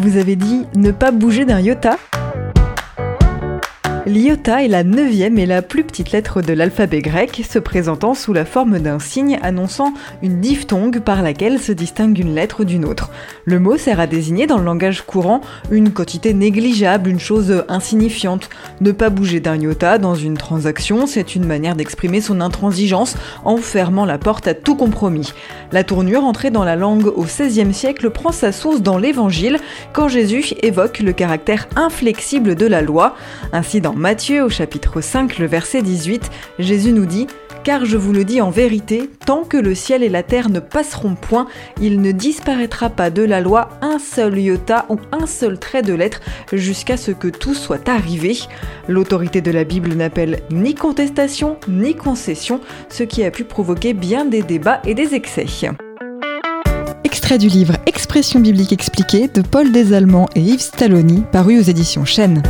[0.00, 1.98] Vous avez dit ne pas bouger d'un iota
[4.10, 8.32] L'iota est la neuvième et la plus petite lettre de l'alphabet grec, se présentant sous
[8.32, 13.10] la forme d'un signe annonçant une diphtongue par laquelle se distingue une lettre d'une autre.
[13.44, 18.50] Le mot sert à désigner dans le langage courant une quantité négligeable, une chose insignifiante.
[18.80, 23.58] Ne pas bouger d'un iota dans une transaction, c'est une manière d'exprimer son intransigeance en
[23.58, 25.32] fermant la porte à tout compromis.
[25.70, 29.58] La tournure entrée dans la langue au XVIe siècle prend sa source dans l'Évangile,
[29.92, 33.14] quand Jésus évoque le caractère inflexible de la loi.
[33.52, 37.26] Ainsi, Matthieu au chapitre 5, le verset 18, Jésus nous dit
[37.64, 40.58] car je vous le dis en vérité, tant que le ciel et la terre ne
[40.58, 41.46] passeront point,
[41.82, 45.92] il ne disparaîtra pas de la loi un seul iota ou un seul trait de
[45.92, 48.38] lettre jusqu'à ce que tout soit arrivé.
[48.88, 54.24] L'autorité de la Bible n'appelle ni contestation ni concession, ce qui a pu provoquer bien
[54.24, 55.44] des débats et des excès.
[57.04, 62.06] Extrait du livre Expression biblique expliquée de Paul Desallemands et Yves Stalloni, paru aux éditions
[62.06, 62.42] Chênes.